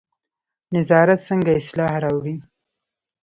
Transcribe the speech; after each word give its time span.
نظارت 0.75 1.19
څنګه 1.27 1.51
اصلاح 1.59 1.93
راوړي؟ 2.03 2.35